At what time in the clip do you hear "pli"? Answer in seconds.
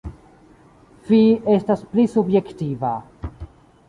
1.91-2.05